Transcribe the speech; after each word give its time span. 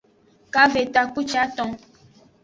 Kave 0.53 0.81
takpuciton. 0.93 1.69